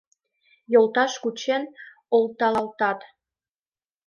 Йолташ 0.73 1.13
кучен 1.23 1.63
олталалтат 2.15 2.99